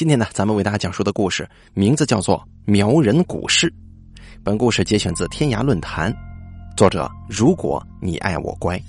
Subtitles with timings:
[0.00, 3.68] 今天呢，咱们为大家讲述的故事名字叫做《苗人古事》。
[4.42, 6.10] 本故事节选自天涯论坛，
[6.74, 8.82] 作者如果你爱我乖，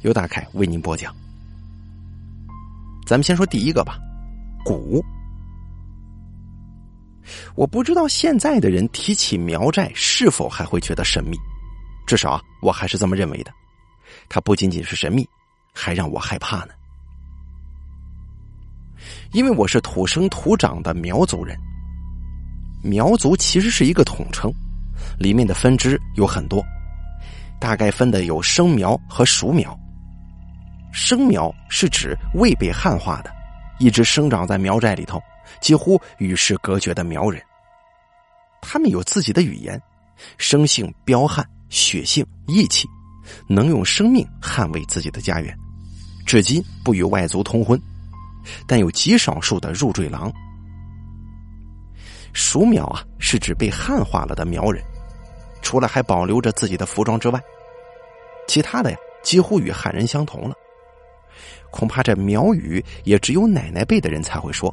[0.00, 1.14] 由大凯为您播讲。
[3.06, 3.98] 咱们先说第一个吧，
[4.64, 5.04] 蛊。
[7.54, 11.36] 我不知道现在的人提起苗寨是否还会觉得神秘，
[12.06, 13.52] 至少啊，我还是这么认为的。
[14.30, 15.28] 它不仅仅是神秘，
[15.74, 16.68] 还让我害怕呢。
[19.32, 21.56] 因为我是土生土长的苗族人，
[22.82, 24.52] 苗族其实是一个统称，
[25.18, 26.64] 里面的分支有很多，
[27.60, 29.76] 大概分的有生苗和熟苗。
[30.92, 33.30] 生苗是指未被汉化的，
[33.78, 35.20] 一直生长在苗寨里头，
[35.60, 37.42] 几乎与世隔绝的苗人。
[38.62, 39.80] 他们有自己的语言，
[40.38, 42.86] 生性彪悍，血性义气，
[43.48, 45.52] 能用生命捍卫自己的家园，
[46.24, 47.80] 至今不与外族通婚。
[48.66, 50.32] 但有极少数的入赘郎。
[52.32, 54.82] 熟苗啊，是指被汉化了的苗人，
[55.62, 57.40] 除了还保留着自己的服装之外，
[58.48, 60.54] 其他的呀，几乎与汉人相同了。
[61.70, 64.72] 恐怕这苗语也只有奶奶辈的人才会说。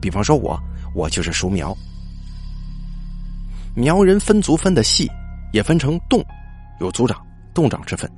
[0.00, 0.58] 比方说我，
[0.94, 1.76] 我就是熟苗。
[3.74, 5.10] 苗人分族分的细，
[5.52, 6.24] 也分成洞，
[6.80, 7.24] 有族长、
[7.54, 8.10] 洞长之分。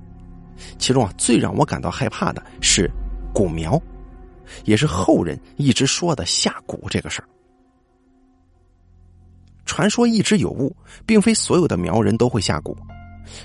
[0.79, 2.91] 其中啊，最让我感到害怕的是
[3.33, 3.81] 古苗。
[4.65, 7.29] 也是后人一直说的下蛊这个事儿。
[9.65, 10.75] 传说一直有误，
[11.07, 12.77] 并非所有的苗人都会下蛊，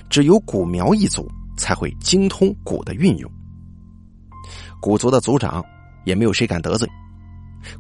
[0.09, 3.31] 只有蛊苗一族才会精通蛊的运用。
[4.81, 5.65] 蛊族的族长
[6.05, 6.87] 也没有谁敢得罪，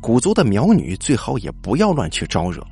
[0.01, 2.65] 蛊族的苗女最好也不要乱去招惹，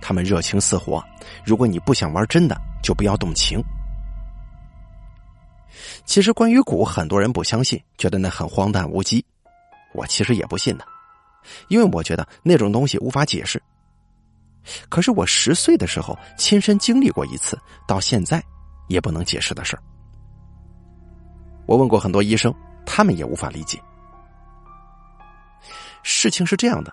[0.00, 1.02] 他们热情似火。
[1.44, 3.62] 如果你不想玩真的，就不要动情。
[6.04, 9.24] 其实关于蛊，很多人不相信，觉得那很荒诞无稽。
[9.94, 10.86] 我其实也不信的，
[11.68, 13.62] 因为我觉得那种东西无法解释。
[14.88, 18.42] 可是我十岁的时候亲身经历过一次，到现在
[18.88, 19.82] 也不能解释的事儿。
[21.66, 22.54] 我问过很多医生，
[22.86, 23.80] 他们也无法理解。
[26.02, 26.92] 事情是这样的：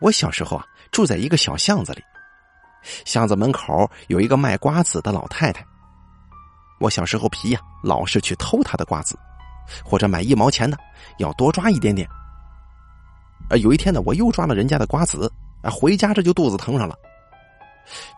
[0.00, 2.02] 我小时候啊，住在一个小巷子里，
[3.04, 5.64] 巷子门口有一个卖瓜子的老太太。
[6.80, 9.18] 我小时候皮呀，老是去偷她的瓜子。
[9.84, 10.76] 或者买一毛钱的，
[11.18, 12.08] 要多抓一点点。
[13.48, 15.30] 啊，有一天呢，我又抓了人家的瓜子，
[15.62, 16.96] 啊，回家这就肚子疼上了。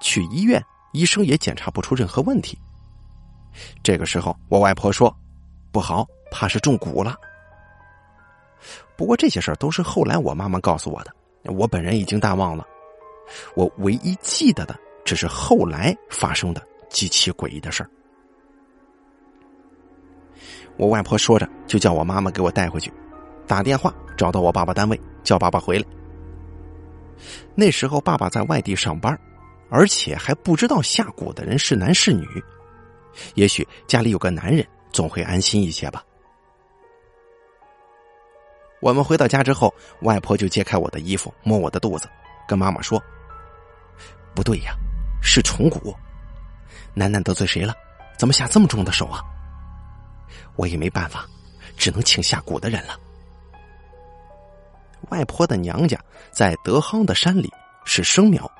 [0.00, 2.56] 去医院，医生也检查不出任何问题。
[3.82, 5.14] 这个时候，我外婆说
[5.72, 7.16] ：“不好，怕是中蛊了。”
[8.96, 11.12] 不过这些事儿都是后来我妈妈告诉我的，
[11.52, 12.66] 我本人已经淡忘了。
[13.54, 17.90] 我唯一记得的，只是后来发生的极其诡异的事儿。
[20.76, 22.92] 我外婆说着，就叫我妈妈给我带回去，
[23.46, 25.84] 打电话找到我爸爸单位，叫爸爸回来。
[27.54, 29.18] 那时候爸爸在外地上班，
[29.70, 32.26] 而且还不知道下蛊的人是男是女，
[33.34, 36.04] 也许家里有个男人，总会安心一些吧。
[38.80, 42.06] 我们回到家之后，外婆就揭开我的衣服，摸我的肚子，
[42.46, 43.02] 跟妈妈说
[44.36, 44.74] ：“不对呀，
[45.22, 45.94] 是虫蛊，
[46.92, 47.72] 楠楠得罪谁了？
[48.18, 49.24] 怎么下这么重的手啊？”
[50.56, 51.26] 我也没办法，
[51.76, 52.98] 只能请下蛊的人了。
[55.10, 55.98] 外婆的娘家
[56.32, 57.52] 在德夯的山里，
[57.84, 58.50] 是生苗。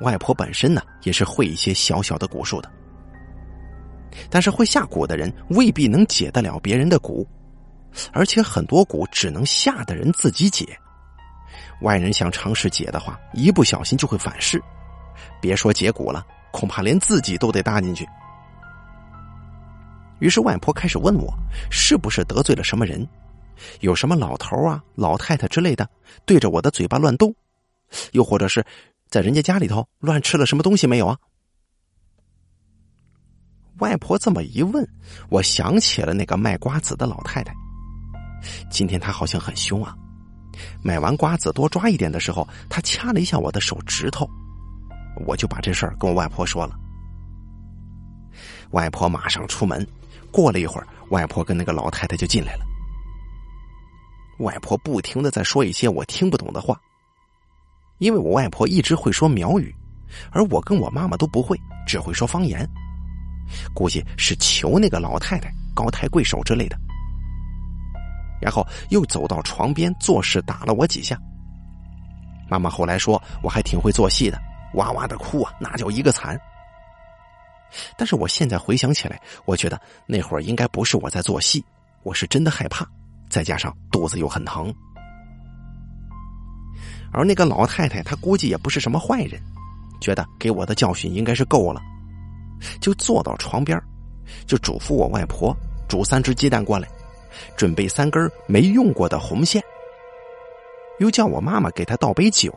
[0.00, 2.70] 外婆本身呢，也是会一些小小的蛊术的。
[4.30, 7.26] 但是会下蛊的人未必能解得了别人的蛊，
[8.12, 10.78] 而且很多蛊只能下的人自己解。
[11.82, 14.62] 外人想尝试解的话，一不小心就会反噬，
[15.40, 18.06] 别说解蛊了，恐怕连自己都得搭进去。
[20.18, 21.32] 于是外婆开始问我，
[21.70, 23.06] 是不是得罪了什么人？
[23.80, 25.88] 有什么老头啊、老太太之类的
[26.24, 27.34] 对着我的嘴巴乱动？
[28.12, 28.64] 又或者是
[29.08, 31.16] 在人家家里头乱吃了什么东西没有啊？
[33.78, 34.86] 外婆这么一问，
[35.28, 37.54] 我想起了那个卖瓜子的老太太。
[38.70, 39.94] 今天她好像很凶啊！
[40.82, 44.26] 买完瓜子多抓一点的时候，她掐了一下我的手指头，
[45.26, 46.78] 我就把这事儿跟我外婆说了。
[48.70, 49.86] 外婆马上出门。
[50.36, 52.66] 过了一会儿，外婆跟那个老太太就进来了。
[54.40, 56.78] 外婆不停的在说一些我听不懂的话，
[58.00, 59.74] 因为我外婆一直会说苗语，
[60.30, 62.68] 而我跟我妈妈都不会，只会说方言。
[63.74, 66.76] 估计是求那个老太太高抬贵手之类的。
[68.38, 71.18] 然后又走到床边，作势打了我几下。
[72.50, 74.38] 妈妈后来说我还挺会做戏的，
[74.74, 76.38] 哇哇的哭啊，那叫一个惨。
[77.96, 81.64] 但是我现在回想起来，我觉得那会儿应该不是我在做戏，
[82.02, 82.86] 我是真的害怕，
[83.28, 84.74] 再加上肚子又很疼。
[87.12, 89.40] 而那个老太太，她估计也不是什么坏人，
[90.00, 91.80] 觉得给我的教训应该是够了，
[92.80, 93.80] 就坐到床边，
[94.46, 95.56] 就嘱咐我外婆
[95.88, 96.88] 煮三只鸡蛋过来，
[97.56, 99.62] 准备三根没用过的红线，
[100.98, 102.52] 又叫我妈妈给她倒杯酒。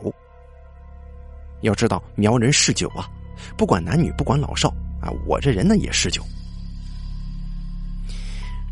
[1.62, 3.08] 要知道苗人嗜酒啊，
[3.56, 6.22] 不管男女，不管老少啊，我这人呢也嗜酒。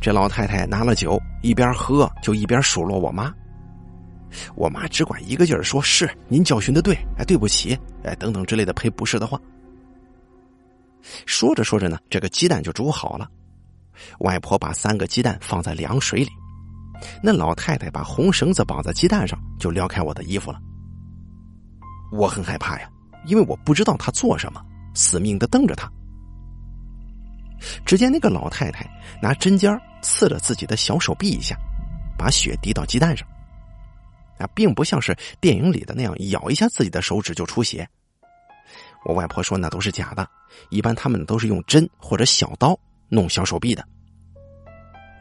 [0.00, 3.34] 这老太太拿了酒，一边喝就一边数落我妈。
[4.54, 9.40] 我妈只管一个劲儿说：“是您教训的对，哎，对不起，哎，等等之类的赔不是的话。”
[11.26, 13.28] 说着说着呢，这个鸡蛋就煮好了。
[14.20, 16.31] 外婆把三个鸡蛋放在凉水里，
[17.22, 20.60] 那老太太把红绳子绑在鸡蛋上，就撩开我的衣服了。
[22.12, 22.88] 我很害怕呀，
[23.26, 24.60] 因为我不知道她做什么，
[24.94, 25.90] 死命的瞪着她。
[27.88, 28.87] 只见那个老太太
[29.19, 31.56] 拿针尖刺了自己的小手臂一下，
[32.19, 33.26] 把血滴到鸡蛋上。
[34.37, 37.88] 啊，并不像是电影里的那样咬一下自己的手指就出血。
[39.06, 40.29] 我外婆说那都是假的，
[40.69, 43.82] 一般他们都是用针或者小刀弄小手臂的。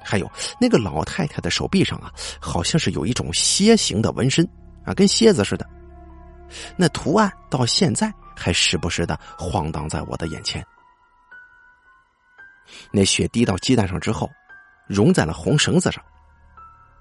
[0.04, 0.30] 还有
[0.60, 4.46] 那个老太太的手臂上啊，好像是有一种楔形的纹身
[4.84, 5.66] 啊，跟蝎子似的。
[6.76, 10.62] 那图案到现在还时不时的晃荡在我的眼前。
[12.92, 14.30] 那血滴到鸡蛋上之后，
[14.88, 16.04] 融在了红绳子上。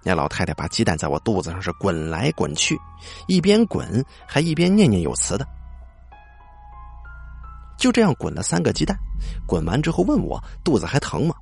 [0.02, 2.78] 那老太太把鸡蛋在我肚子上是滚来滚去，
[3.26, 5.46] 一边滚还一边念念有词的。
[7.76, 8.96] 就这样滚了三个鸡蛋，
[9.46, 11.34] 滚完之后问我肚子还疼吗？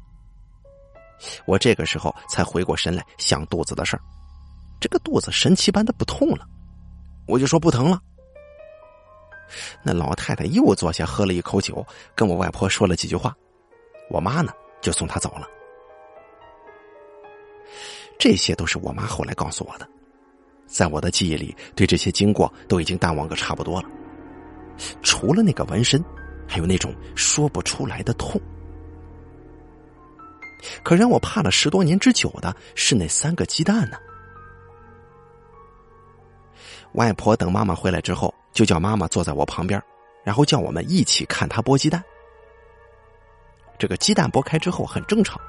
[1.46, 4.02] 我这个时候才回过神来想肚子的事儿，
[4.80, 6.46] 这个肚子神奇般的不痛了，
[7.26, 8.00] 我就说不疼了。
[9.82, 13.34] 那老太太又坐下喝了一口酒，跟我外婆说了几句话，
[14.10, 15.48] 我妈呢就送他走了。
[18.18, 19.88] 这些都是我妈后来告诉我的，
[20.66, 23.88] 在我的记忆里，对这些经过都已经淡忘个差不多了。
[25.02, 26.02] 除了那个纹身，
[26.46, 28.40] 还有那种说不出来的痛。
[30.82, 33.98] 可让我怕了十多年之久的是那三个鸡蛋呢。
[36.92, 39.82] 外婆等妈妈回来之后，就叫妈妈坐在我旁边，
[40.24, 42.02] 然后叫我们一起看她剥鸡蛋。
[43.78, 45.40] 这个鸡蛋剥开之后很正常。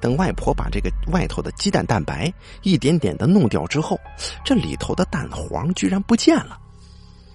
[0.00, 2.32] 等外婆把这个外头的鸡蛋蛋白
[2.62, 3.98] 一点点的弄掉之后，
[4.44, 6.58] 这里头的蛋黄居然不见了，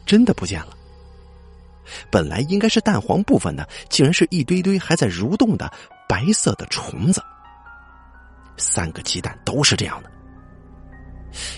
[0.06, 0.76] 真的不见了。
[2.10, 5.72] 本来应该是蛋黄部分的，竟然是一堆堆还在蠕动的
[6.08, 7.24] 白色的虫子。
[8.58, 10.12] 三个鸡蛋都是这样的，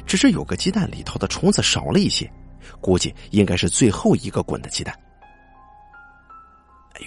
[0.05, 2.31] 只是有个鸡蛋里头的虫子少了一些，
[2.79, 4.95] 估计应该是最后一个滚的鸡蛋。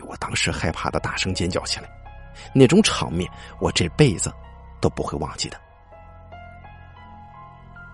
[0.08, 1.88] 我当时害怕的大声尖叫起来。
[2.54, 4.32] 那种场面，我这辈子
[4.80, 5.60] 都不会忘记的。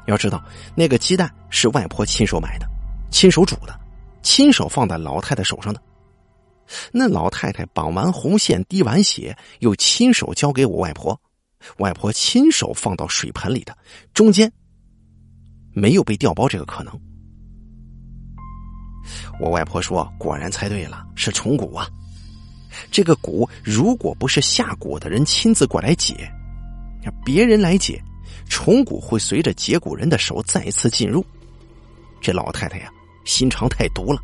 [0.06, 0.42] 要知道，
[0.74, 2.66] 那个鸡蛋是外婆亲手买的，
[3.10, 3.78] 亲手煮的，
[4.22, 5.82] 亲手放在老太太手上的。
[6.92, 11.18] 那老太太绑完红线、滴完血，又亲手交给我外婆，
[11.78, 13.76] 外婆亲手放到水盆里的，
[14.12, 14.52] 中间
[15.72, 17.00] 没有被调包这个可能。
[19.40, 21.88] 我外婆说：“果然猜对了，是虫蛊啊。”
[22.90, 26.30] 这个蛊如果不是下蛊的人亲自过来解，
[27.24, 28.02] 别人来解，
[28.48, 31.24] 虫蛊会随着解蛊人的手再次进入。
[32.20, 32.90] 这老太太呀，
[33.24, 34.20] 心肠太毒了，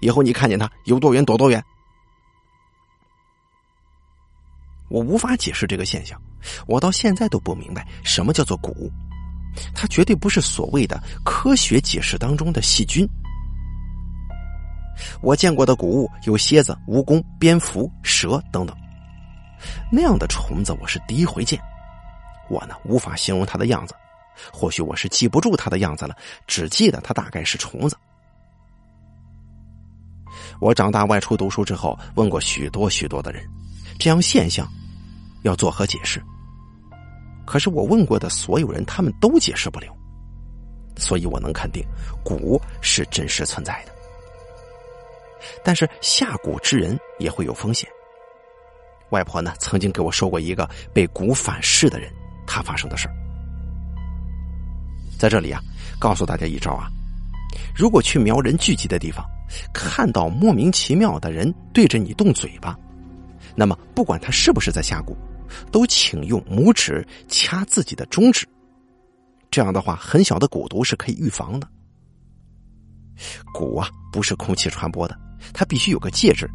[0.00, 1.62] 以后你看见她有多远躲多远。
[4.88, 6.20] 我无法解释这个现象，
[6.66, 8.90] 我到现在都不明白什么叫做蛊，
[9.74, 13.08] 它绝对不是所谓的科学解释当中的细菌。
[15.20, 18.76] 我见过的古物有蝎子、蜈蚣、蝙蝠、蛇等等，
[19.90, 21.60] 那样的虫子我是第一回见。
[22.48, 23.94] 我呢无法形容它的样子，
[24.52, 26.16] 或许我是记不住它的样子了，
[26.46, 27.96] 只记得它大概是虫子。
[30.60, 33.42] 我长大外出读书之后，问过许多许多的人，
[33.98, 34.68] 这样现象
[35.42, 36.22] 要作何解释？
[37.46, 39.94] 可是我问过的所有人，他们都解释不了。
[40.96, 41.82] 所以我能肯定，
[42.24, 43.92] 蛊是真实存在的。
[45.64, 47.88] 但是下蛊之人也会有风险。
[49.10, 52.12] 外婆呢，曾经给我说过一个被蛊反噬的人
[52.46, 53.08] 他发生的事。
[55.18, 55.60] 在这里啊，
[55.98, 56.88] 告诉大家一招啊：
[57.74, 59.24] 如果去苗人聚集的地方，
[59.74, 62.78] 看到莫名其妙的人对着你动嘴巴，
[63.56, 65.14] 那么不管他是不是在下蛊，
[65.72, 68.46] 都请用拇指掐自己的中指。
[69.50, 71.66] 这样的话，很小的蛊毒是可以预防的。
[73.52, 75.18] 蛊啊，不是空气传播的。
[75.52, 76.48] 它必须有个介质，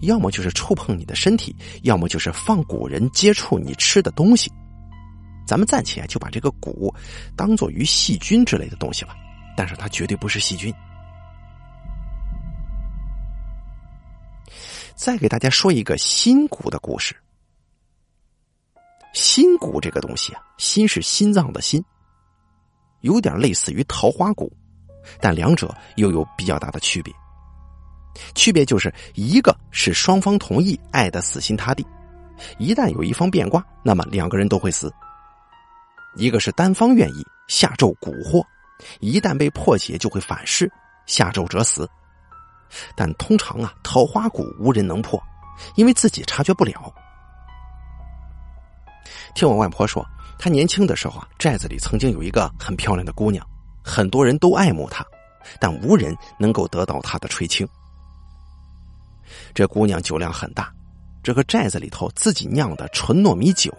[0.00, 4.50] 要么就是触碰你的身体，要么就是放蛊人接触你吃的东西。
[5.46, 6.94] 咱们暂且就把这个蛊
[7.36, 9.16] 当做于细菌之类的东西吧，
[9.56, 10.72] 但是它绝对不是细菌。
[14.94, 17.16] 再给大家说一个心蛊的故事。
[19.12, 21.82] 心蛊这个东西啊，心是心脏的心，
[23.00, 24.48] 有点类似于桃花蛊，
[25.20, 27.12] 但两者又有比较大的区别。
[28.34, 31.86] 区别就是一个是双方同意爱的死心塌地，
[32.58, 34.88] 一旦有一方变卦，那么两个人都会死；
[36.16, 38.44] 一个是单方愿意下咒蛊惑，
[39.00, 40.70] 一旦被破解就会反噬，
[41.06, 41.88] 下咒者死。
[42.94, 45.20] 但通常啊，桃花蛊无人能破，
[45.74, 46.92] 因为自己察觉不了。
[49.34, 50.06] 听我外婆说，
[50.38, 53.44] 她年轻的时候啊，寨子里曾经有一个很漂亮的姑娘，
[53.82, 55.04] 很多人都爱慕她，
[55.58, 57.66] 但无人能够得到她的垂青。
[59.54, 60.72] 这姑娘酒量很大，
[61.22, 63.72] 这个寨子里头自己酿的纯糯米酒，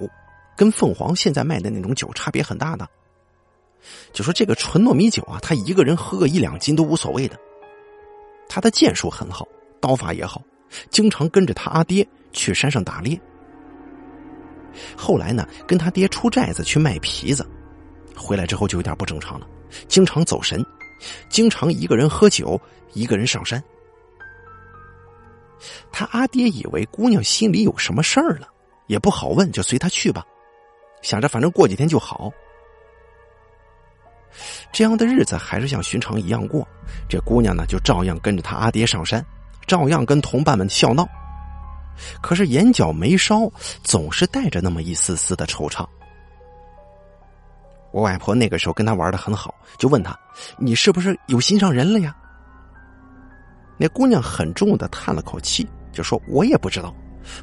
[0.55, 2.87] 跟凤凰现在卖的那种酒差别很大的。
[4.13, 7.39] 就说这个纯糯米酒啊，她一个人喝个一两斤都无所谓的。
[8.47, 9.47] 他的剑术很好，
[9.79, 10.41] 刀法也好，
[10.89, 13.17] 经常跟着他阿爹去山上打猎。
[14.95, 17.47] 后来呢，跟他爹出寨子去卖皮子，
[18.15, 19.47] 回来之后就有点不正常了，
[19.87, 20.61] 经常走神，
[21.29, 22.59] 经常一个人喝酒，
[22.93, 23.63] 一个人上山。
[25.91, 28.47] 他阿爹以为姑娘心里有什么事儿了，
[28.87, 30.25] 也不好问，就随他去吧，
[31.01, 32.31] 想着反正过几天就好。
[34.71, 36.67] 这样的日子还是像寻常一样过，
[37.09, 39.23] 这姑娘呢就照样跟着他阿爹上山，
[39.67, 41.07] 照样跟同伴们笑闹。
[42.21, 43.51] 可是眼角眉梢
[43.83, 45.85] 总是带着那么一丝丝的惆怅。
[47.91, 50.17] 我外婆那个时候跟她玩的很好，就问她
[50.57, 52.15] ：“你是不是有心上人了呀？”
[53.81, 56.93] 那姑娘很重的叹了口气，就说：“我也不知道，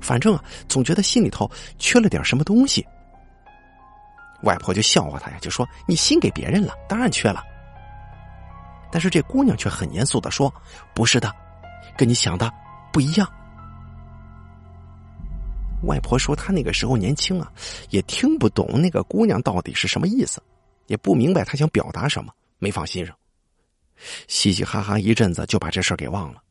[0.01, 2.87] 反正啊，总觉得心里头缺了点什么东西。”
[4.45, 7.43] 外婆就笑话他呀，就说：“你心给别人了，当然缺了。”
[8.93, 10.55] 但是这姑娘却很严肃的说
[10.95, 11.29] ：“不是的，
[11.97, 12.49] 跟你想的
[12.93, 13.29] 不一样。”
[15.83, 17.51] 外婆说：“她那个时候年轻啊，
[17.91, 20.41] 也听不懂那个姑娘到底是什么意思，
[20.87, 23.13] 也不明白她想表达什么，没放心上。
[24.27, 26.43] 嘻嘻哈哈一阵子，就把这事儿给忘了。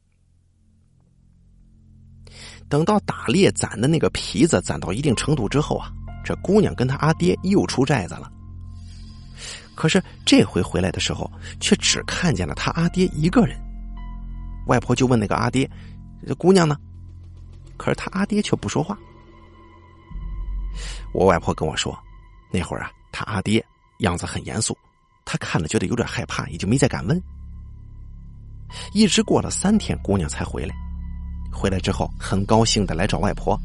[2.70, 5.92] 等到打猎攒的那个皮子攒到一定程度之后啊。”
[6.26, 8.30] 这姑娘跟她阿爹又出寨子了，
[9.76, 13.58] 可是这回回来的时候，却只看见了他阿爹一个人。
[14.66, 15.70] 外婆就问那个阿爹
[16.28, 16.76] ：“这姑娘呢？”
[17.78, 19.00] 可是他阿爹却不说话。
[21.14, 21.98] 我外婆跟我说，
[22.52, 23.66] 那会儿啊，他阿爹
[24.00, 24.78] 样子很严肃，
[25.30, 27.22] 他看了觉得有点害怕，也就没再敢问。
[28.94, 30.74] 一直过了三天，姑娘才回来。
[31.52, 33.60] 回来之后，很高兴的来找外婆，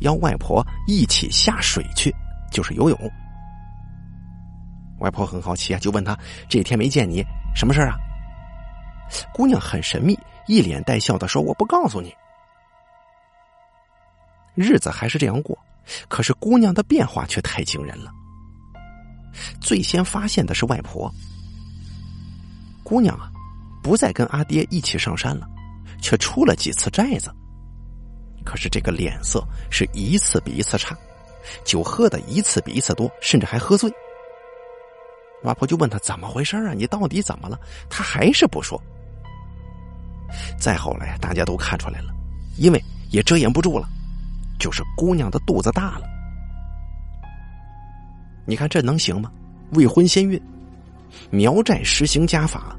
[0.00, 2.14] 邀外婆一起下水去，
[2.50, 2.98] 就是游泳。
[5.00, 7.22] 外婆很好奇啊，就问他：“这几天没见你，
[7.54, 7.94] 什么事啊？”
[9.34, 12.14] 姑娘很神秘，一脸带笑的说：“我不告诉你。”
[14.56, 15.58] 日子还是这样过，
[16.08, 18.10] 可是姑娘的变化却太惊人了。
[19.60, 21.12] 最先发现的是外婆，
[22.82, 23.30] 姑娘啊，
[23.82, 25.48] 不再跟阿爹一起上山了。
[26.00, 27.32] 却出了几次寨子，
[28.44, 30.98] 可是这个脸色是一次比一次差，
[31.64, 33.88] 酒喝的一次比一次多，甚至还喝醉。
[35.44, 36.72] 外婆就问他怎么回事啊？
[36.72, 37.56] 你到底怎么了？
[37.88, 38.82] 他还是不说。
[40.58, 42.12] 再后来，大家都看出来了，
[42.56, 43.88] 因为也遮掩不住了，
[44.58, 46.06] 就是姑娘的肚子大了。
[48.44, 49.30] 你看这能行吗？
[49.72, 50.40] 未婚先孕，
[51.30, 52.76] 苗寨实行家法。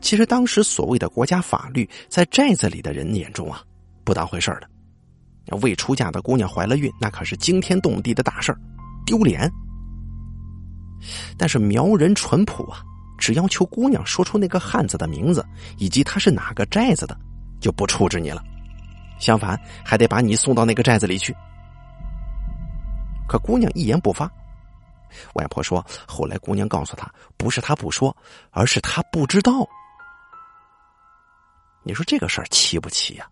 [0.00, 3.62] 其实当时所谓的国家法律，在寨子里的人眼中啊，
[4.04, 5.56] 不当回事儿的。
[5.58, 8.58] 未出嫁的姑娘怀了孕，那可是惊天动地的大事儿，
[9.04, 9.50] 丢脸。
[11.36, 12.82] 但是苗人淳朴啊，
[13.18, 15.44] 只要求姑娘说出那个汉子的名字
[15.78, 17.18] 以及他是哪个寨子的，
[17.60, 18.42] 就不处置你了。
[19.18, 21.34] 相反，还得把你送到那个寨子里去。
[23.28, 24.30] 可姑娘一言不发。
[25.34, 28.14] 外婆说：“后来姑娘告诉他，不是他不说，
[28.50, 29.66] 而是他不知道。
[31.84, 33.28] 你说这个事儿奇不奇呀？”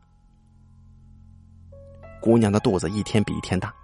[2.22, 3.74] 姑娘的肚子一天比一天大，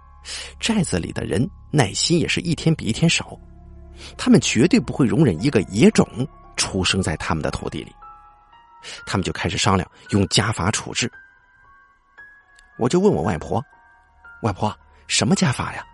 [0.61, 3.37] 寨子里的人耐心也是一天比一天少，
[4.17, 6.07] 他们绝对不会容忍一个野种
[6.55, 7.93] 出生在他们的土地里。
[9.05, 11.11] 他们就开始商量用家法处置。
[12.77, 13.61] 我就问我外婆
[14.41, 14.73] ：“外婆，
[15.07, 15.85] 什么家法呀？”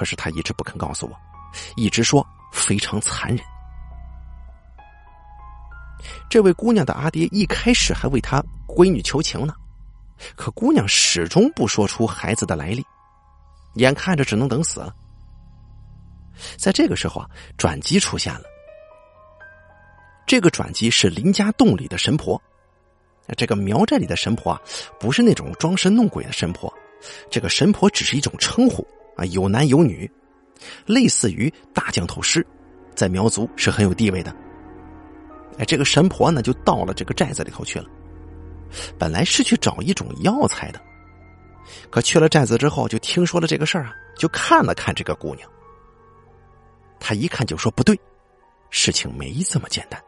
[0.00, 1.14] 可是他一直不肯告诉我，
[1.76, 3.38] 一直说非常残忍。
[6.30, 9.52] 这位姑娘的阿爹一开始还为她闺女求情呢，
[10.34, 12.82] 可姑娘始终不说出孩子的来历，
[13.74, 14.96] 眼看着只能等死了。
[16.56, 17.28] 在这个时候啊，
[17.58, 18.44] 转机出现了，
[20.26, 22.40] 这个转机是林家洞里的神婆。
[23.36, 24.62] 这个苗寨里的神婆啊，
[24.98, 26.72] 不是那种装神弄鬼的神婆，
[27.30, 28.82] 这个神婆只是一种称呼
[29.16, 30.10] 啊，有男有女，
[30.86, 32.46] 类似于大降头师，
[32.94, 34.34] 在苗族是很有地位的。
[35.58, 37.86] 哎，这个神婆呢，就到了这个寨子里头去了。
[38.98, 40.80] 本来是去找一种药材的，
[41.90, 45.50] 可去了寨子之后，就听说了这个事儿啊，就看了看这个姑娘。
[47.00, 47.98] 他一看就说不对，
[48.70, 50.00] 事情没这么简单。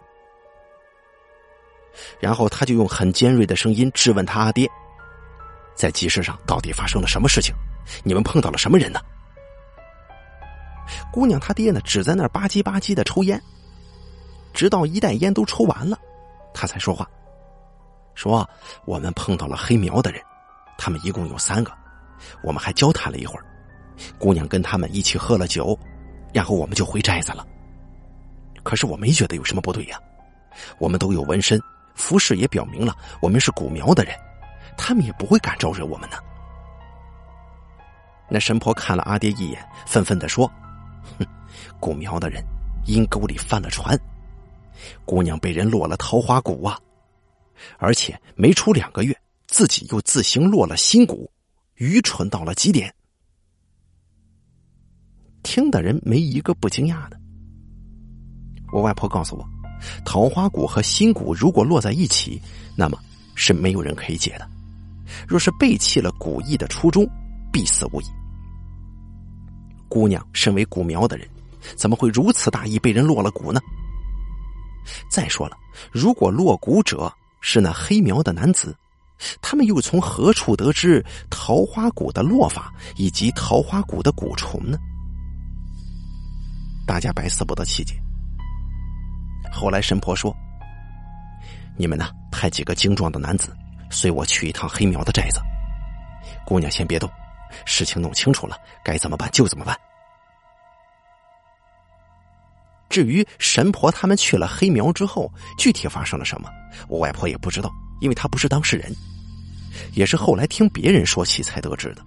[2.20, 4.66] 然后他就用很尖锐的声音质问他阿爹，
[5.74, 7.54] 在集市上到底发生了什么事情？
[8.02, 9.00] 你们碰到了什么人呢？
[11.12, 13.40] 姑娘她爹呢，只在那儿吧唧吧唧的抽烟，
[14.52, 15.98] 直到一袋烟都抽完了，
[16.52, 17.08] 他才说话，
[18.14, 18.48] 说
[18.84, 20.20] 我们碰到了黑苗的人，
[20.76, 21.72] 他们一共有三个，
[22.42, 23.44] 我们还交谈了一会儿，
[24.18, 25.78] 姑娘跟他们一起喝了酒，
[26.32, 27.46] 然后我们就回寨子了。
[28.62, 29.98] 可是我没觉得有什么不对呀，
[30.78, 31.60] 我们都有纹身。
[31.94, 34.14] 服饰也表明了我们是古苗的人，
[34.78, 36.16] 他们也不会敢招惹我们呢。
[38.34, 40.50] 那神婆看了阿爹一眼，愤愤的说
[41.18, 41.26] ：“哼，
[41.78, 42.42] 古苗的人
[42.86, 43.94] 阴沟里翻了船，
[45.04, 46.80] 姑娘被人落了桃花谷啊！
[47.76, 49.14] 而且没出两个月，
[49.48, 51.30] 自己又自行落了新谷，
[51.74, 52.90] 愚蠢到了极点。”
[55.44, 57.20] 听的人没一个不惊讶的。
[58.72, 59.46] 我外婆告诉我。
[60.06, 62.40] 桃花谷和新谷如果落在一起，
[62.78, 62.98] 那么
[63.34, 64.48] 是没有人可以解的。
[65.28, 67.06] 若是背弃了古意的初衷，
[67.52, 68.04] 必死无疑。
[69.92, 71.28] 姑娘身为古苗的人，
[71.76, 73.60] 怎么会如此大意，被人落了蛊呢？
[75.10, 75.56] 再说了，
[75.92, 78.74] 如果落蛊者是那黑苗的男子，
[79.42, 84.78] 他们又从何处得知桃花谷的落法以及桃花谷的蛊虫呢？
[86.86, 87.94] 大家百思不得其解。
[89.52, 90.34] 后来神婆说
[91.76, 93.54] ：“你们呢，派几个精壮的男子
[93.90, 95.38] 随我去一趟黑苗的寨子。
[96.46, 97.10] 姑娘先别动，
[97.64, 99.78] 事情弄清楚了，该怎么办就怎么办。
[102.88, 106.50] 至于神婆他们去了黑苗之后，具体发生了什么，
[106.88, 108.94] 我外婆也不知道，因为她不是当事人，
[109.94, 112.02] 也是后来听别人说起才得知的。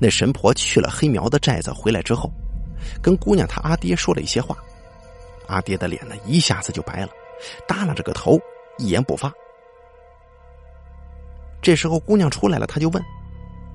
[0.00, 2.30] 那神婆去了黑苗的寨子回来之后，
[3.02, 4.56] 跟姑娘她阿爹说了一些话。”
[5.48, 7.08] 阿爹的脸呢，一下子就白了，
[7.68, 8.36] 耷拉着个头，
[8.78, 9.32] 一言不发。
[11.62, 13.04] 这时候，姑娘出来了，他就问：“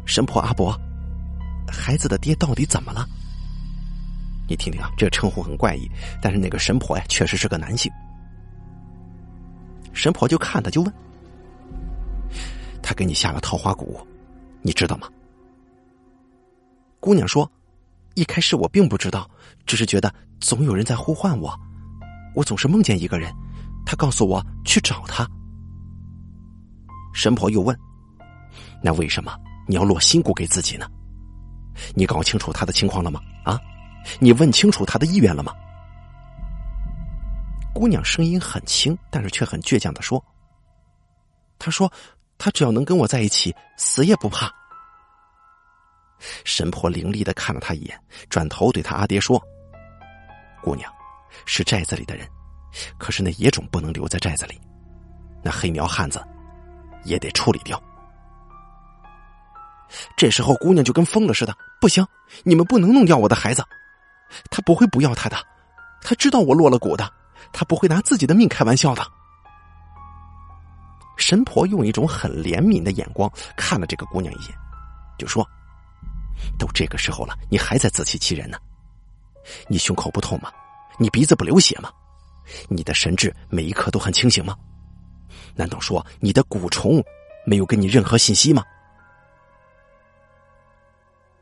[0.05, 0.75] 神婆阿伯，
[1.67, 3.07] 孩子的爹到底怎么了？”
[4.47, 5.89] 你听听啊，这个称呼很怪异，
[6.21, 7.91] 但是那个神婆呀，确实是个男性。
[9.93, 10.93] 神婆就看他，就问
[12.81, 13.85] ：“他给你下了桃花蛊，
[14.61, 15.07] 你知道吗？”
[16.99, 17.49] 姑娘说
[18.15, 19.29] ：“一开始我并不知道，
[19.65, 21.55] 只是觉得。”总有人在呼唤我，
[22.33, 23.31] 我总是梦见一个人，
[23.85, 25.23] 他告诉我去找他。
[27.13, 27.77] 神婆又问
[28.81, 29.31] ：“那为什么
[29.67, 30.88] 你要落心骨给自己呢？
[31.95, 33.21] 你搞清楚他的情况了吗？
[33.43, 33.60] 啊，
[34.19, 35.54] 你问清楚他的意愿了吗？”
[37.74, 40.24] 姑娘声音很轻，但是却很倔强的说
[41.58, 41.91] ：“他说，
[42.38, 44.52] 他只要能跟我在一起，死也不怕。”
[46.43, 49.41] 神婆凌厉的看了他一眼，转头对他阿爹说。
[50.62, 50.91] 姑娘，
[51.45, 52.28] 是寨子里的人，
[53.00, 54.60] 可是那野种不能留在寨子里，
[55.41, 56.21] 那黑苗汉子
[57.06, 57.82] 也得处理掉。
[60.15, 62.06] 这时候，姑娘就跟疯了似的，不行，
[62.43, 63.63] 你们不能弄掉我的孩子，
[64.49, 65.38] 他不会不要他的，
[66.01, 67.12] 他知道我落了蛊的，
[67.51, 69.06] 他不会拿自己的命开玩笑的。
[71.17, 74.54] 神婆用一种很怜悯的眼光看了这个姑娘一眼，
[75.17, 75.47] 就说
[76.58, 78.58] ：“都这个时候了，你还在自欺欺人呢。”
[79.67, 80.51] 你胸口不痛吗？
[80.97, 81.91] 你鼻子不流血吗？
[82.69, 84.56] 你的神智每一刻都很清醒吗？
[85.56, 87.04] 难道说你的蛊虫
[87.45, 88.63] 没有给你任何信息吗？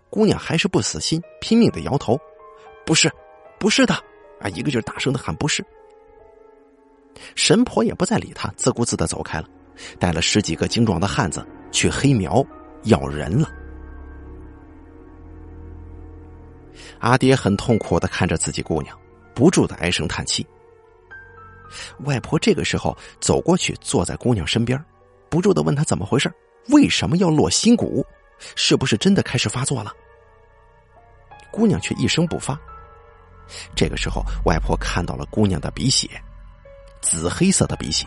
[0.10, 2.20] 姑娘还是不死心，拼命的摇头
[2.86, 3.12] ：“不是，
[3.60, 3.94] 不是的！”
[4.42, 5.64] 啊，一个劲儿大声的喊：“不是！”
[7.36, 9.48] 神婆也不再理他，自顾自的走开了，
[10.00, 12.46] 带了十几个精壮的汉子去黑苗
[12.84, 13.50] 要人了。
[17.00, 18.98] 阿爹很痛苦的看着自己姑娘，
[19.34, 20.46] 不住的唉声叹气。
[22.06, 24.84] 外婆这个时候走过去，坐在姑娘身边，
[25.30, 26.32] 不住的问她怎么回事，
[26.70, 28.06] 为什么要落心谷，
[28.56, 29.92] 是不是真的开始发作了？
[31.52, 32.60] 姑娘却一声不发。
[33.76, 36.10] 这个时候，外婆看到了姑娘的鼻血，
[37.02, 38.06] 紫黑色的鼻血，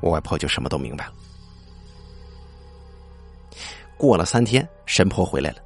[0.00, 1.12] 我外婆就什么都明白了。
[3.96, 5.58] 过了三天，神婆回来了。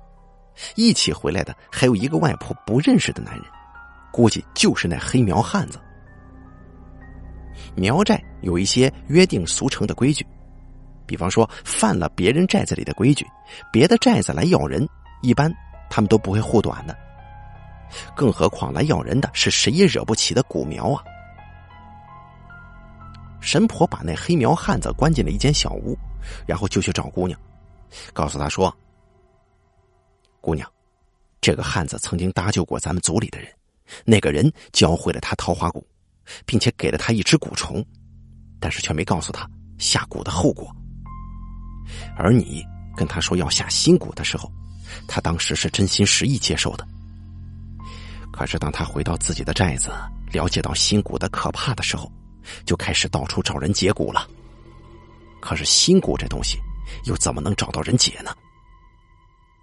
[0.75, 3.45] 一起回来的还有一个外婆不认识的男人，
[4.13, 5.81] 估计就是那黑苗汉子。
[7.77, 10.27] 苗寨有一些约定俗成的规矩，
[11.09, 13.27] 比方说犯了别人寨子里的规矩，
[13.73, 14.87] 别的寨子来要人，
[15.23, 15.53] 一般
[15.89, 16.97] 他们都不会护短的。
[18.15, 21.03] 更何况来要人的是谁也惹不起的古苗啊！
[23.41, 25.97] 神婆把那黑苗汉子关进了一间小屋，
[26.47, 27.41] 然后就去找姑娘，
[28.13, 28.77] 告诉他说
[30.43, 30.71] ：“姑娘，
[31.41, 33.49] 这个汉子曾经搭救过咱们族里的人，
[34.05, 35.83] 那个人教会了他桃花蛊，
[36.45, 37.83] 并且给了他一只蛊虫，
[38.61, 40.71] 但是却没告诉他下蛊的后果。
[42.17, 42.65] 而你
[42.97, 44.51] 跟他说要下新蛊的时候，
[45.07, 46.87] 他当时是真心实意接受的。
[48.33, 49.91] 可是当他回到自己的寨子，
[50.33, 52.11] 了解到新蛊的可怕的时候。”
[52.65, 54.27] 就开始到处找人解蛊了。
[55.39, 56.59] 可是新蛊这东西，
[57.05, 58.35] 又怎么能找到人解呢？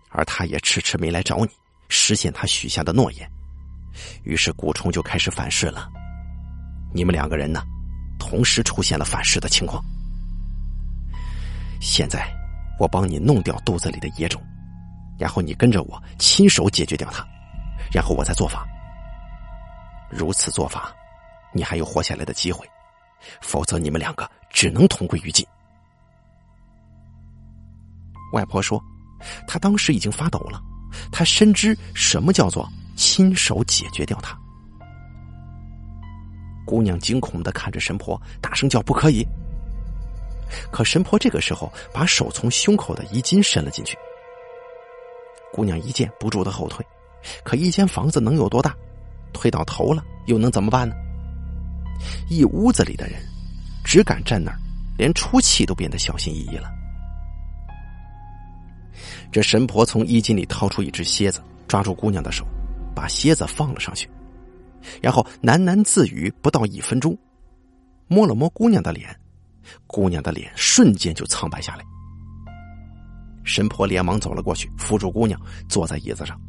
[0.09, 1.49] 而他也迟迟没来找你，
[1.89, 3.27] 实现他许下的诺言。
[4.23, 5.89] 于是蛊虫就开始反噬了。
[6.93, 7.63] 你们两个人呢，
[8.19, 9.83] 同时出现了反噬的情况。
[11.86, 12.28] 现在，
[12.80, 14.41] 我帮你弄掉肚子里的野种，
[15.19, 17.24] 然后你跟着我亲手解决掉它，
[17.93, 18.67] 然后我再做法。
[20.10, 20.91] 如此做法，
[21.54, 22.67] 你还有活下来的机会。
[23.39, 25.45] 否则，你们两个只能同归于尽。
[28.34, 28.84] 外婆说
[29.48, 30.60] ：“她当时已经发抖了，
[31.12, 34.36] 她深知什么叫做亲手解决掉他。”
[36.65, 39.24] 姑娘惊恐的看着神婆，大声叫：“不可以！”
[40.71, 43.97] 可神婆这个时候把手从胸口的衣襟伸了进去。
[45.51, 46.86] 姑娘一见，不住的后退。
[47.43, 48.75] 可一间房子能有多大？
[49.34, 50.95] 推到头了，又能怎么办呢？
[52.29, 53.21] 一屋子里的人，
[53.84, 54.58] 只敢站那儿，
[54.97, 56.69] 连出气都变得小心翼翼了。
[59.31, 62.45] 这神婆从衣襟里掏出一只蝎子，抓住姑娘的手，
[62.95, 64.10] 把蝎子放了上去，
[65.01, 67.17] 然后喃喃自语，不到一分钟，
[68.08, 69.13] 摸了摸姑娘的脸，
[69.88, 71.84] 姑娘的脸瞬间就苍白下来。
[73.43, 76.39] 神婆连忙走了过去，扶住姑娘，坐在椅子上。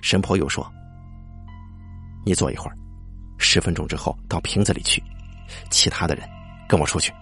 [0.00, 0.70] 神婆又说
[2.24, 2.76] ：“你坐一会儿。”
[3.38, 5.02] 十分钟之后到瓶子里去，
[5.70, 6.28] 其他的人
[6.68, 7.12] 跟我出去。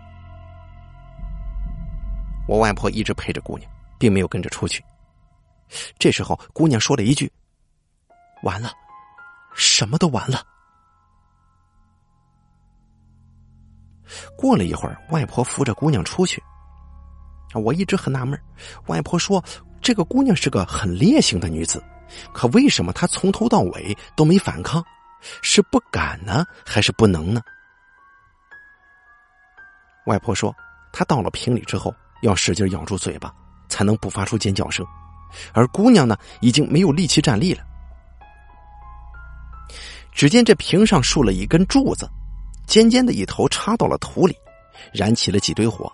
[2.47, 4.85] 我外婆一直陪着姑娘，并没有跟着出去。
[5.99, 7.33] 这时候，姑娘说了一句
[8.43, 8.71] ：“完了，
[9.55, 10.45] 什么都完了。”
[14.37, 16.43] 过了一会儿，外婆扶着姑娘出去。
[17.55, 18.41] 我一直很纳闷，
[18.87, 19.43] 外婆说
[19.81, 21.83] 这个姑娘是个很烈性的女子，
[22.33, 24.85] 可为什么她从头到尾都没反抗？
[25.43, 27.43] 是不敢呢，还是不能呢？
[30.07, 30.55] 外婆说，
[30.93, 33.35] 她到了瓶里之后，要使劲咬住嘴巴，
[33.69, 34.87] 才能不发出尖叫声。
[35.53, 37.63] 而姑娘呢，已经没有力气站立了。
[40.13, 42.11] 只见这瓶上竖了一根柱子，
[42.71, 44.37] 尖尖的一头插到了土里，
[44.95, 45.93] 燃起了几堆火。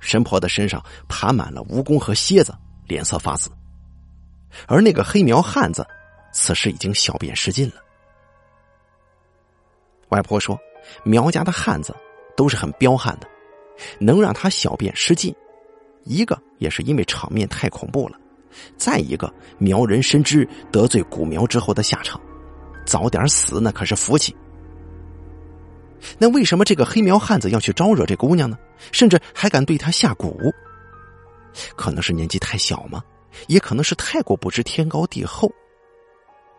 [0.00, 2.54] 神婆的身上爬满了蜈蚣和蝎子，
[2.86, 3.50] 脸色发紫。
[4.66, 5.86] 而那个黑苗汉子，
[6.32, 7.74] 此时已经小便失禁了。
[10.08, 10.58] 外婆说
[11.04, 11.94] ：“苗家的汉子
[12.34, 13.28] 都是很彪悍的，
[14.00, 15.34] 能让他小便失禁，
[16.04, 18.18] 一个也是因为场面太恐怖了，
[18.78, 22.18] 再一个苗人深知得罪古苗之后的下场，
[22.86, 24.34] 早点死那可是福气。
[26.18, 28.58] 那为什么这个黑苗汉子要去招惹这姑娘呢？
[28.92, 30.52] 甚至还敢对她下蛊？
[31.74, 33.02] 可能是年纪太小吗？
[33.48, 35.50] 也可能是太过不知天高地厚。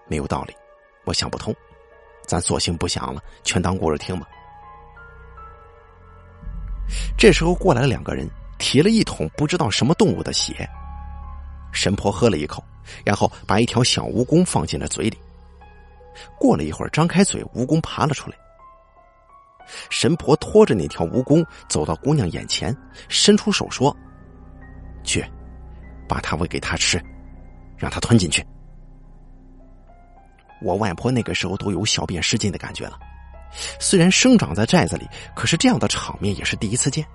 [0.08, 0.54] 没有道理，
[1.06, 1.56] 我想不通。”
[2.28, 4.28] 咱索性不想了，全当故事听吧。
[7.18, 10.68] 这时候过来了两个人，提了一桶不知道什么动物的血。
[11.72, 12.64] 神婆喝了一口，
[13.06, 15.18] 然后把一条小蜈蚣放进了嘴里。
[16.38, 18.38] 过了一会儿，张开嘴，蜈蚣爬了出来。
[19.90, 22.76] 神婆拖着那条蜈蚣走到姑娘眼前，
[23.10, 23.96] 伸出手说
[25.04, 25.26] ：“去，
[26.08, 27.02] 把它喂给他吃，
[27.78, 28.46] 让他吞进去。”
[30.62, 32.98] 我外婆那个时候都有小便失禁的感觉了，
[33.80, 37.06] 虽然生长在寨子里，可是这样的场面也是第一次见。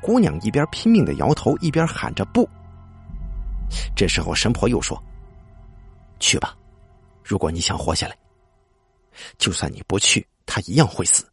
[0.00, 2.48] 姑娘一边拼命的摇头，一边喊着“不”。
[3.96, 5.02] 这时候神婆又说
[6.20, 6.56] ：“去吧，
[7.22, 8.16] 如果你想活下来，
[9.38, 11.24] 就算你不去，他一样会死，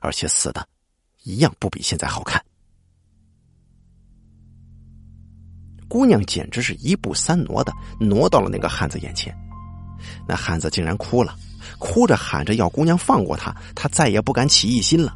[0.00, 0.66] 而且死的，
[1.22, 2.42] 一样不比现在好看。”
[5.88, 9.32] 姑娘简直是一步三挪的挪到了那个汉子眼前。
[10.26, 11.36] 那汉子竟然哭了，
[11.78, 15.14] 哭着喊着要姑娘放过他，他再也不敢起异心了。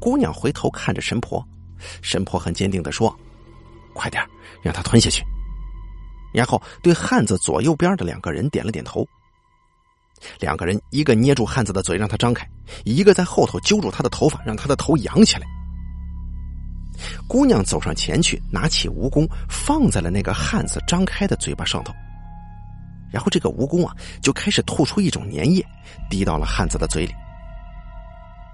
[0.00, 1.46] 姑娘回头看着神婆，
[2.02, 3.16] 神婆很坚定的说
[3.94, 4.22] ：“快点，
[4.62, 5.22] 让他吞下去。”
[6.34, 9.06] 然后对汉子左右边的两个人点了点头。
[10.40, 12.48] 两个人一个捏住汉子的嘴让他张开，
[12.84, 15.46] 一个在后头揪住他的头发让他的头扬起来。
[17.28, 21.94] 姑娘走上前去，拿起蜈蚣放在了那个汉子张开的嘴巴上头，
[23.12, 25.64] 然后这个蜈蚣啊就开始吐出一种粘液，
[26.10, 27.14] 滴到了汉子的嘴里。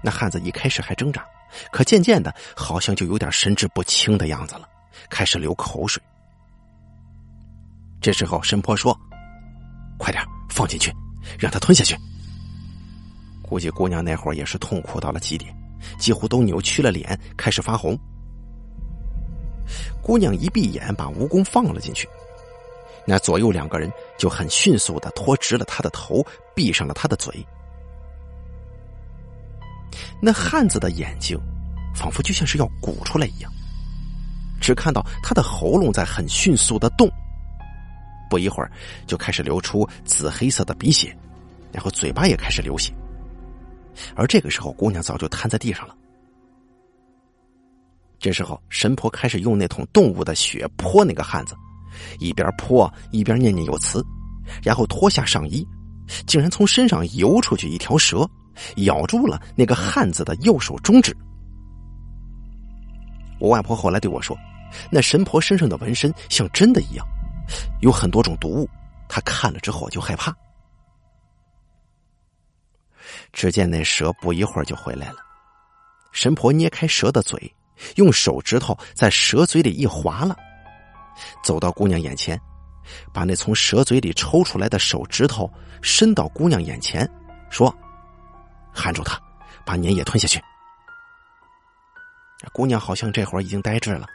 [0.03, 1.25] 那汉子一开始还挣扎，
[1.71, 4.69] 可渐渐的，好像就有点神志不清的样子了，
[5.09, 6.01] 开始流口水。
[7.99, 8.95] 这时候神婆说
[9.97, 10.93] ：“快点放进去，
[11.39, 11.95] 让他吞下去。”
[13.41, 15.55] 估计姑娘那会儿也是痛苦到了极点，
[15.99, 17.97] 几乎都扭曲了脸，开始发红。
[20.01, 22.07] 姑娘一闭眼，把蜈蚣放了进去，
[23.05, 27.45] 那左右两个人就很迅速的托直了他的头，闭上了他的嘴。
[30.21, 31.39] 那汉子的眼睛，
[31.95, 33.51] 仿佛就像是要鼓出来一样，
[34.59, 37.09] 只看到他的喉咙在很迅速的动，
[38.29, 38.71] 不一会儿
[39.05, 41.15] 就开始流出紫黑色的鼻血，
[41.75, 42.93] 然后嘴巴也开始流血，
[44.15, 45.93] 而这个时候姑娘早就瘫在地上了。
[48.17, 51.53] 这时候神婆开始用那桶动物的血泼那个汉子，
[52.19, 54.01] 一边泼一边念念有词，
[54.63, 55.67] 然后脱下上衣，
[56.25, 58.25] 竟然从身上游出去一条蛇。
[58.77, 61.13] 咬住了那个汉子的右手中指。
[63.37, 64.33] 我外婆后来对我说
[64.89, 67.05] ：“那神婆身上的纹身像真的一样，
[67.81, 68.69] 有很多种毒物，
[69.09, 70.33] 她看了之后就害怕。”
[73.35, 75.17] 只见那蛇不一会儿就回来了，
[76.13, 77.53] 神婆捏开蛇的嘴，
[77.97, 80.33] 用手指头在蛇嘴里一划了，
[81.43, 82.39] 走到姑娘眼前，
[83.13, 87.07] 把那从蛇嘴里抽出来的手指头伸到姑娘眼前，
[87.49, 87.75] 说。
[88.73, 89.17] 含住它，
[89.65, 90.41] 把粘液吞下去。
[92.53, 94.05] 姑娘好像这会儿已经呆滞了，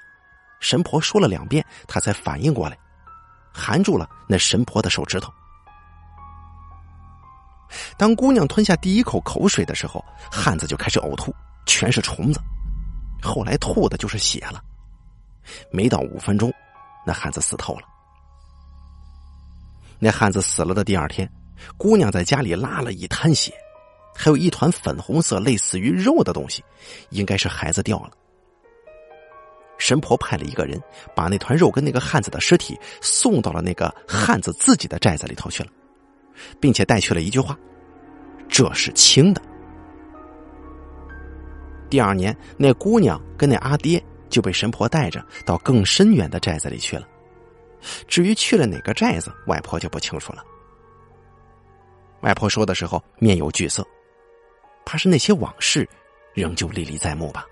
[0.60, 2.78] 神婆说了两遍，她才反应过来，
[3.52, 5.30] 含住了那神婆的手指头。
[7.96, 11.34] 当姑娘吞下第一口口水的时候，汉子就开始呕吐，
[11.66, 12.40] 全是虫子，
[13.22, 14.62] 后来吐的就是血了。
[15.70, 16.52] 没到五分钟，
[17.06, 17.82] 那汉子死透了。
[19.98, 21.30] 那汉子死了的第二天，
[21.76, 23.52] 姑娘在家里拉了一滩血。
[24.12, 26.62] 还有一团粉红色，类似于肉的东西，
[27.10, 28.10] 应该是孩子掉了。
[29.78, 30.78] 神婆派了一个人，
[31.14, 35.70] 把那团肉跟那个汉子的尸体送到了那个汉子自己的寨子里头去了，
[36.60, 37.58] 并且带去了一句话
[38.48, 39.42] ：“这是轻的。”
[41.90, 47.06] 第二年，那姑娘跟那阿爹就被神婆带着到更深远的寨子里去了。
[48.06, 50.44] 至于去了哪个寨子，外婆就不清楚了。
[52.20, 53.86] 外婆说的时候，面有惧色。
[54.84, 55.88] 怕是那些往事
[56.34, 57.46] 仍旧历历在目吧。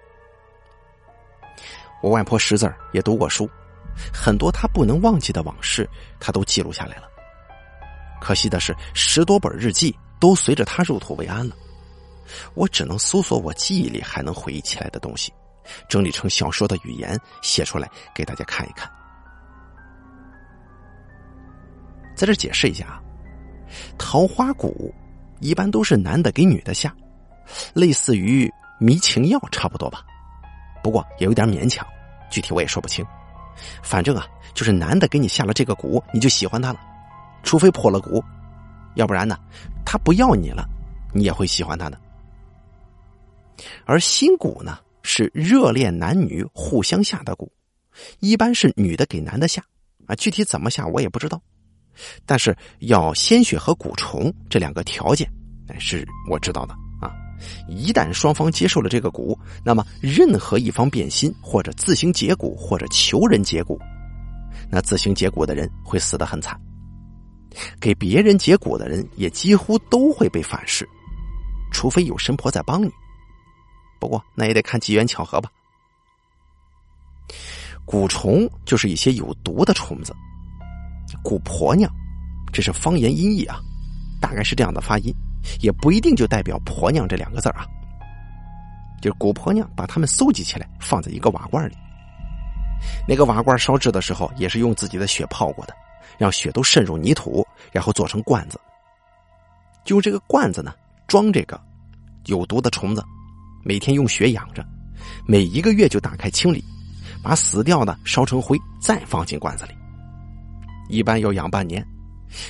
[2.01, 3.49] 我外婆识字，也读过书，
[4.13, 5.89] 很多她不能忘记的往事，
[6.21, 7.09] 她都记录下来了。
[8.21, 11.57] 可惜的是，十多本日记都随着他入土为安了。
[12.55, 15.33] 我只能搜索我记忆里还能回忆起来的东西，
[15.89, 18.91] 整理成小说的语言写出来给大家看一看。
[22.15, 23.01] 在这解释一下啊，
[23.97, 24.93] 桃花蛊
[25.41, 26.95] 一般都是男的给女的下。
[27.73, 28.47] 类似于
[28.79, 30.03] 迷情药差不多吧，
[30.83, 31.87] 不过也有点勉强，
[32.31, 33.03] 具体我也说不清。
[33.83, 36.81] 反正啊，就是男的给你下了这个蛊，你就喜欢他了，
[37.43, 38.23] 除非破了蛊，
[38.95, 39.39] 要不然呢，
[39.85, 40.69] 他不要你了，
[41.13, 41.99] 你也会喜欢他的。
[43.85, 47.49] 而新蛊呢，是热恋男女互相下的蛊，
[48.21, 49.65] 一般是女的给男的下，
[50.07, 51.41] 啊，具体怎么下我也不知道，
[52.25, 55.29] 但是要鲜血和蛊虫这两个条件，
[55.69, 57.13] 哎，是我知道的啊。
[57.69, 63.79] 一旦双方接受了这个蛊，那么任何一方变心，或者自行解蛊，或者求人解蛊，
[64.71, 66.57] 那自行解蛊的人会死得很惨；
[67.81, 70.89] 给别人解蛊的人也几乎都会被反噬，
[71.71, 72.91] 除非有神婆在帮你。
[73.99, 75.51] 不过那也得看机缘巧合吧。
[77.87, 80.15] 蛊虫就是一些有毒的虫子，
[81.25, 81.91] 蛊婆娘，
[82.53, 83.59] 这是方言音译啊，
[84.21, 85.15] 大概是这样的发音。
[85.61, 87.65] 也不一定就代表“婆娘”这两个字啊，
[89.01, 91.75] 就是蛊婆娘把他们搜集起来，放在一个瓦罐里。
[93.09, 95.75] 那个瓦罐烧制的时候，也是用自己的血泡过的，
[96.17, 98.59] 让血都渗入泥土，然后做成罐子。
[99.85, 100.75] 就这个罐子呢，
[101.07, 101.61] 装这个
[102.27, 103.05] 有毒的虫子，
[103.65, 104.65] 每天用血养着，
[105.27, 106.63] 每一个月就打开清理，
[107.23, 109.73] 把死掉的烧成灰，再放进罐子里。
[110.89, 111.87] 一般要养半年，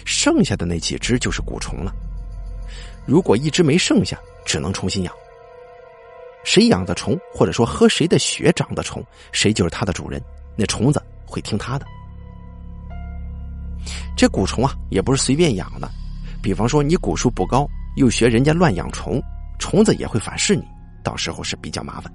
[0.04, 1.92] 剩下的那几只就是蛊虫了。
[3.06, 5.14] 如果一只没剩下，只能重新养。
[6.44, 10.22] 谁养的虫，或者说喝谁的血长的虫，谁就是它的主人。
[10.56, 11.86] 那虫子会听他的。
[14.16, 15.90] 这蛊虫啊，也不是随便养的，
[16.42, 19.22] 比方说你蛊术不高，又学人家乱养虫，
[19.58, 20.62] 虫子也会反噬你，
[21.02, 22.12] 到时候是比较麻烦。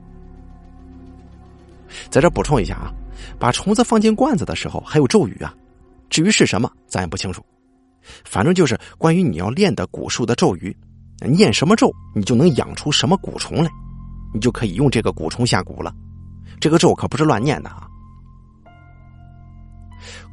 [2.09, 2.91] 在这补充一下啊，
[3.37, 5.53] 把虫子放进罐子的时候还有咒语啊，
[6.09, 7.43] 至于是什么咱也不清楚，
[8.25, 10.75] 反正就是关于你要练的蛊术的咒语，
[11.21, 13.69] 念什么咒你就能养出什么蛊虫来，
[14.33, 15.93] 你就可以用这个蛊虫下蛊了。
[16.59, 17.87] 这个咒可不是乱念的啊。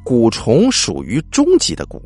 [0.03, 2.01] 蛊虫属于中级的蛊，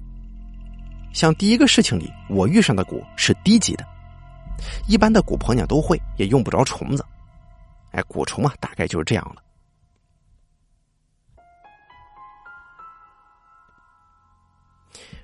[1.13, 3.85] 像第一个事情里我遇上的蛊是低级的，
[4.87, 7.05] 一般的蛊婆娘都会，也用不着虫子。
[7.91, 9.41] 哎，蛊虫啊，大概就是这样了。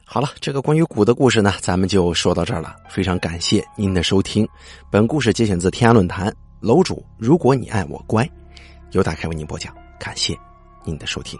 [0.06, 2.76] 好了，这个关于蛊的故事呢，咱们就说到这儿了。
[2.90, 4.46] 非常感谢您的收听，
[4.90, 7.06] 本故事节选自天涯论坛楼主。
[7.18, 8.30] 如果你爱我，乖，
[8.92, 10.38] 由大开为您播讲，感谢
[10.84, 11.40] 您的收听。